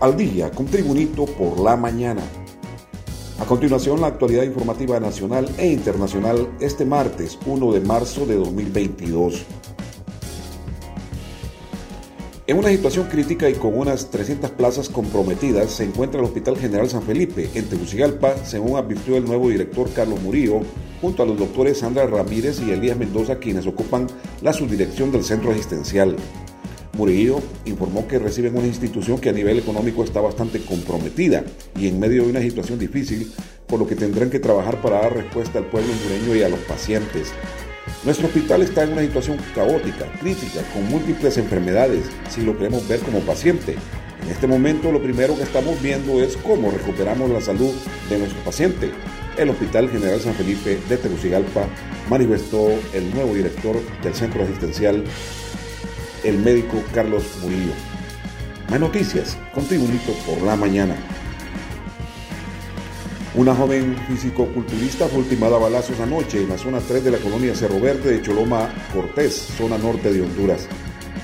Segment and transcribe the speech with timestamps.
[0.00, 2.22] al día con Tribunito por la mañana.
[3.38, 9.44] A continuación, la actualidad informativa nacional e internacional este martes 1 de marzo de 2022.
[12.46, 16.88] En una situación crítica y con unas 300 plazas comprometidas se encuentra el Hospital General
[16.88, 20.60] San Felipe en Tegucigalpa, según advirtió el nuevo director Carlos Murillo,
[21.00, 24.06] junto a los doctores Sandra Ramírez y Elías Mendoza, quienes ocupan
[24.40, 26.16] la subdirección del centro asistencial.
[26.98, 31.44] Murillo informó que reciben una institución que a nivel económico está bastante comprometida
[31.78, 33.32] y en medio de una situación difícil,
[33.68, 36.58] por lo que tendrán que trabajar para dar respuesta al pueblo hondureño y a los
[36.60, 37.28] pacientes.
[38.04, 42.98] Nuestro hospital está en una situación caótica, crítica, con múltiples enfermedades, si lo queremos ver
[43.00, 43.76] como paciente.
[44.24, 47.72] En este momento lo primero que estamos viendo es cómo recuperamos la salud
[48.10, 48.90] de nuestro paciente.
[49.36, 51.68] El Hospital General San Felipe de Tegucigalpa
[52.10, 55.04] manifestó el nuevo director del centro asistencial
[56.24, 57.72] el médico Carlos Murillo.
[58.70, 60.94] Más noticias, con Tribunito por la mañana.
[63.34, 67.54] Una joven físico-culturista fue ultimada a balazos anoche en la zona 3 de la colonia
[67.54, 70.68] Cerro Verde de Choloma Cortés, zona norte de Honduras.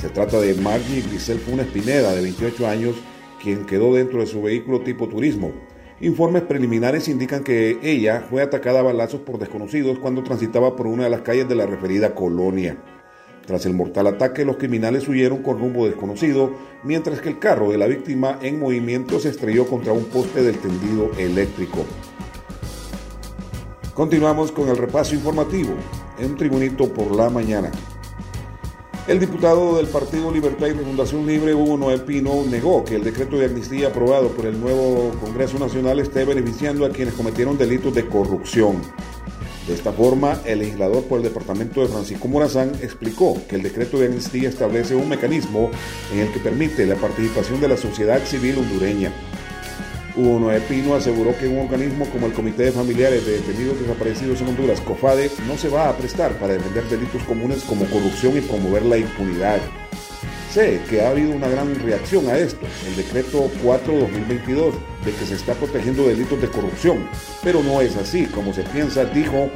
[0.00, 2.96] Se trata de Margie Grisel Funes Pineda, de 28 años,
[3.42, 5.52] quien quedó dentro de su vehículo tipo turismo.
[6.00, 11.04] Informes preliminares indican que ella fue atacada a balazos por desconocidos cuando transitaba por una
[11.04, 12.76] de las calles de la referida colonia.
[13.46, 16.50] Tras el mortal ataque, los criminales huyeron con rumbo desconocido,
[16.82, 20.58] mientras que el carro de la víctima en movimiento se estrelló contra un poste del
[20.58, 21.84] tendido eléctrico.
[23.94, 25.74] Continuamos con el repaso informativo
[26.18, 27.70] en Tribunito por la mañana.
[29.06, 33.38] El diputado del Partido Libertad y Refundación Libre, Hugo Noel Pino, negó que el decreto
[33.38, 38.08] de amnistía aprobado por el nuevo Congreso Nacional esté beneficiando a quienes cometieron delitos de
[38.08, 38.82] corrupción.
[39.66, 43.98] De esta forma, el legislador por el departamento de Francisco Morazán explicó que el decreto
[43.98, 45.70] de amnistía establece un mecanismo
[46.12, 49.12] en el que permite la participación de la sociedad civil hondureña.
[50.16, 54.40] Hugo Noé Pino aseguró que un organismo como el Comité de Familiares de Detenidos Desaparecidos
[54.40, 58.40] en Honduras, COFADE, no se va a prestar para defender delitos comunes como corrupción y
[58.42, 59.60] promover la impunidad.
[60.56, 64.72] Sé que ha habido una gran reacción a esto, el decreto 4-2022,
[65.04, 67.06] de que se está protegiendo delitos de corrupción,
[67.44, 69.50] pero no es así como se piensa, dijo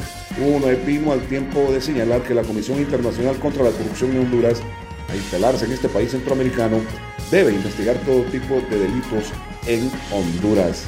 [0.47, 4.19] uno de Pino al tiempo de señalar que la Comisión Internacional contra la Corrupción en
[4.19, 4.61] Honduras,
[5.09, 6.83] a instalarse en este país centroamericano,
[7.31, 9.33] debe investigar todo tipo de delitos
[9.67, 10.85] en Honduras.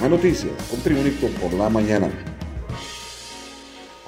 [0.00, 2.10] Más noticias con Tribunito por la mañana.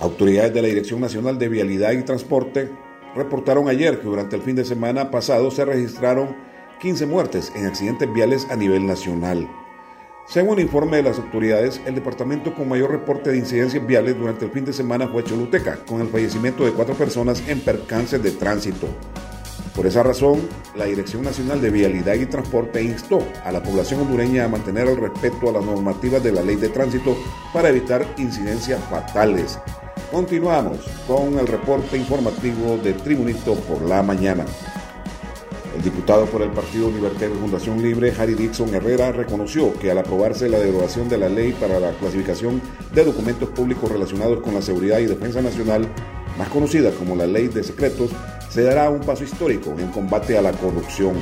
[0.01, 2.69] Autoridades de la Dirección Nacional de Vialidad y Transporte
[3.17, 6.37] reportaron ayer que durante el fin de semana pasado se registraron
[6.81, 9.49] 15 muertes en accidentes viales a nivel nacional.
[10.27, 14.45] Según el informe de las autoridades, el departamento con mayor reporte de incidencias viales durante
[14.45, 18.33] el fin de semana fue Choluteca, con el fallecimiento de cuatro personas en percances de
[18.33, 18.89] tránsito.
[19.77, 20.41] Por esa razón,
[20.75, 24.97] la Dirección Nacional de Vialidad y Transporte instó a la población hondureña a mantener el
[24.97, 27.17] respeto a las normativas de la ley de tránsito
[27.53, 29.61] para evitar incidencias fatales.
[30.11, 30.79] Continuamos
[31.09, 34.47] con el reporte informativo de Tribunito por la mañana.
[35.75, 40.49] El diputado por el Partido Libertario Fundación Libre, Harry Dixon Herrera, reconoció que al aprobarse
[40.49, 42.63] la derogación de la ley para la clasificación
[42.95, 45.89] de documentos públicos relacionados con la seguridad y defensa nacional,
[46.39, 48.11] más conocida como la Ley de Secretos,
[48.49, 51.15] se dará un paso histórico en combate a la corrupción.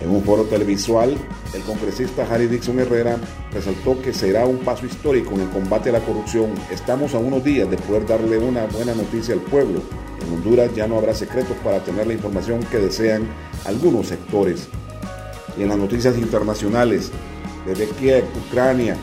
[0.00, 1.16] En un foro televisual,
[1.54, 3.16] el congresista Harry Dixon Herrera
[3.50, 6.52] resaltó que será un paso histórico en el combate a la corrupción.
[6.70, 9.80] Estamos a unos días de poder darle una buena noticia al pueblo.
[10.20, 13.26] En Honduras ya no habrá secretos para tener la información que desean
[13.64, 14.68] algunos sectores.
[15.56, 17.10] Y en las noticias internacionales,
[17.64, 18.96] desde Kiev, Ucrania,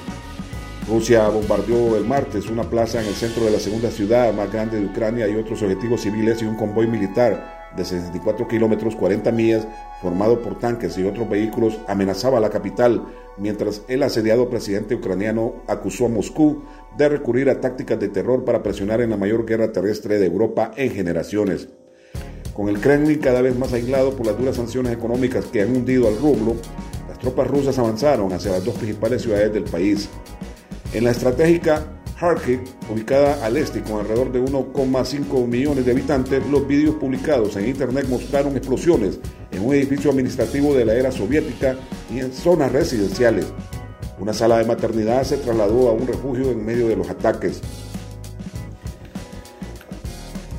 [0.87, 4.79] Rusia bombardeó el martes una plaza en el centro de la segunda ciudad más grande
[4.79, 9.67] de Ucrania y otros objetivos civiles y un convoy militar de 64 kilómetros 40 millas,
[10.01, 13.03] formado por tanques y otros vehículos, amenazaba la capital,
[13.37, 16.63] mientras el asediado presidente ucraniano acusó a Moscú
[16.97, 20.71] de recurrir a tácticas de terror para presionar en la mayor guerra terrestre de Europa
[20.75, 21.69] en generaciones.
[22.53, 26.07] Con el Kremlin cada vez más aislado por las duras sanciones económicas que han hundido
[26.07, 26.55] al rublo,
[27.09, 30.07] las tropas rusas avanzaron hacia las dos principales ciudades del país.
[30.93, 36.67] En la estratégica Kharkiv, ubicada al este con alrededor de 1,5 millones de habitantes, los
[36.67, 39.19] vídeos publicados en internet mostraron explosiones
[39.51, 41.75] en un edificio administrativo de la era soviética
[42.13, 43.47] y en zonas residenciales.
[44.19, 47.61] Una sala de maternidad se trasladó a un refugio en medio de los ataques.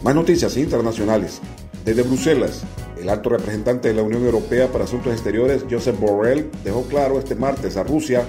[0.03, 1.41] Más noticias internacionales.
[1.85, 2.63] Desde Bruselas,
[3.01, 7.35] el alto representante de la Unión Europea para Asuntos Exteriores, Joseph Borrell, dejó claro este
[7.37, 8.25] martes a Rusia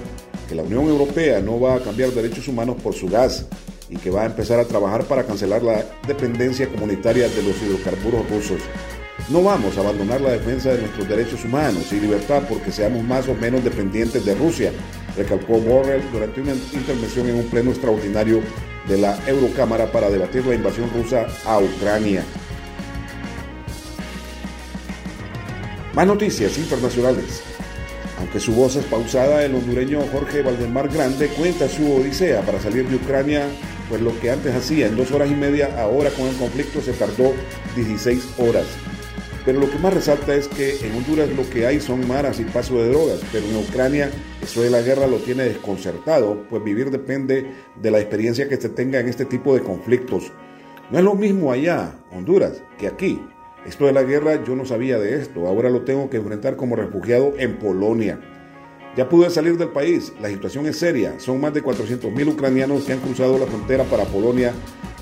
[0.48, 3.46] que la Unión Europea no va a cambiar derechos humanos por su gas
[3.88, 8.28] y que va a empezar a trabajar para cancelar la dependencia comunitaria de los hidrocarburos
[8.30, 8.60] rusos.
[9.28, 13.26] No vamos a abandonar la defensa de nuestros derechos humanos y libertad porque seamos más
[13.28, 14.72] o menos dependientes de Rusia,
[15.16, 18.40] recalcó Borrell durante una intervención en un pleno extraordinario
[18.86, 22.22] de la Eurocámara para debatir la invasión rusa a Ucrania.
[25.94, 27.55] Más noticias internacionales.
[28.18, 32.88] Aunque su voz es pausada, el hondureño Jorge Valdemar Grande cuenta su odisea para salir
[32.88, 33.46] de Ucrania,
[33.88, 36.92] pues lo que antes hacía en dos horas y media, ahora con el conflicto se
[36.92, 37.34] tardó
[37.76, 38.66] 16 horas.
[39.44, 42.44] Pero lo que más resalta es que en Honduras lo que hay son maras y
[42.44, 44.10] paso de drogas, pero en Ucrania
[44.42, 47.46] eso de la guerra lo tiene desconcertado, pues vivir depende
[47.80, 50.32] de la experiencia que se tenga en este tipo de conflictos.
[50.90, 53.20] No es lo mismo allá, Honduras, que aquí.
[53.66, 56.76] Esto de la guerra yo no sabía de esto, ahora lo tengo que enfrentar como
[56.76, 58.20] refugiado en Polonia.
[58.96, 62.92] Ya pude salir del país, la situación es seria, son más de 400.000 ucranianos que
[62.92, 64.52] han cruzado la frontera para Polonia,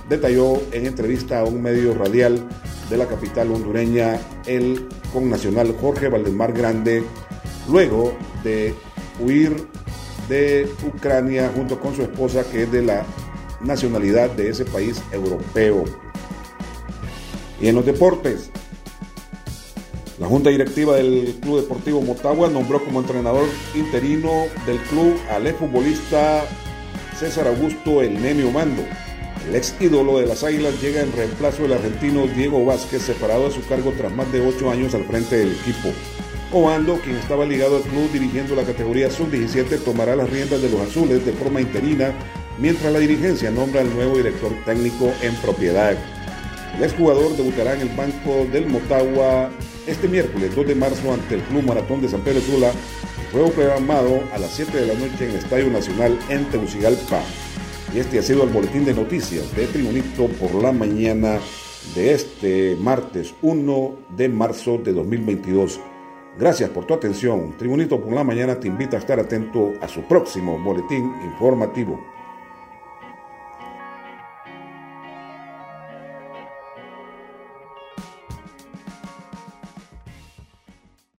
[0.09, 2.43] detalló en entrevista a un medio radial
[2.89, 7.05] de la capital hondureña el connacional Jorge Valdemar Grande,
[7.69, 8.75] luego de
[9.21, 9.55] huir
[10.27, 13.05] de Ucrania junto con su esposa que es de la
[13.61, 15.85] nacionalidad de ese país europeo.
[17.65, 18.51] Y en los deportes,
[20.19, 26.45] la Junta Directiva del Club Deportivo Motagua nombró como entrenador interino del club al futbolista
[27.19, 28.83] César Augusto El Nemio Mando.
[29.49, 33.55] El ex ídolo de las Águilas llega en reemplazo del argentino Diego Vázquez, separado de
[33.55, 35.89] su cargo tras más de ocho años al frente del equipo.
[36.53, 40.83] Obando, quien estaba ligado al club dirigiendo la categoría sub-17, tomará las riendas de los
[40.83, 42.13] azules de forma interina,
[42.59, 45.97] mientras la dirigencia nombra al nuevo director técnico en propiedad.
[46.77, 49.51] El exjugador debutará en el banco del Motagua
[49.87, 52.73] este miércoles 2 de marzo ante el Club Maratón de San Pedro Sula,
[53.31, 57.21] juego programado a las 7 de la noche en el Estadio Nacional en Tegucigalpa.
[57.95, 61.39] Y este ha sido el boletín de noticias de Tribunito por la mañana
[61.95, 65.79] de este martes 1 de marzo de 2022.
[66.37, 67.55] Gracias por tu atención.
[67.57, 72.14] Tribunito por la mañana te invita a estar atento a su próximo boletín informativo.